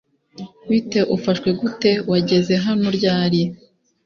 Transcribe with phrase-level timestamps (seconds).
[0.69, 3.41] bite ufashwe gute wageze hano ryari?